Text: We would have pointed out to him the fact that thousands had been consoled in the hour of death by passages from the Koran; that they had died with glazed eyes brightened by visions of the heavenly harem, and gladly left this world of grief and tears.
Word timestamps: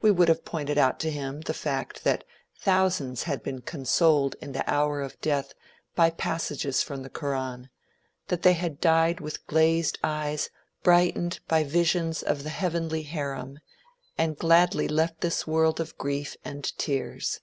We 0.00 0.12
would 0.12 0.28
have 0.28 0.44
pointed 0.44 0.78
out 0.78 1.00
to 1.00 1.10
him 1.10 1.40
the 1.40 1.52
fact 1.52 2.04
that 2.04 2.22
thousands 2.56 3.24
had 3.24 3.42
been 3.42 3.62
consoled 3.62 4.36
in 4.40 4.52
the 4.52 4.62
hour 4.72 5.00
of 5.00 5.20
death 5.20 5.54
by 5.96 6.10
passages 6.10 6.84
from 6.84 7.02
the 7.02 7.10
Koran; 7.10 7.68
that 8.28 8.42
they 8.42 8.52
had 8.52 8.80
died 8.80 9.18
with 9.18 9.44
glazed 9.48 9.98
eyes 10.04 10.50
brightened 10.84 11.40
by 11.48 11.64
visions 11.64 12.22
of 12.22 12.44
the 12.44 12.50
heavenly 12.50 13.02
harem, 13.02 13.58
and 14.16 14.38
gladly 14.38 14.86
left 14.86 15.20
this 15.20 15.48
world 15.48 15.80
of 15.80 15.98
grief 15.98 16.36
and 16.44 16.62
tears. 16.78 17.40